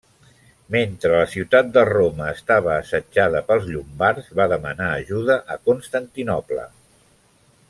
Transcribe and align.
Mentre 0.75 1.11
la 1.23 1.27
ciutat 1.33 1.69
de 1.75 1.83
Roma 1.89 2.31
estava 2.37 2.71
assetjada 2.77 3.43
pels 3.51 3.69
llombards 3.75 4.33
va 4.41 4.51
demanar 4.57 4.91
ajuda 4.97 5.41
a 5.57 5.63
Constantinoble. 5.71 6.69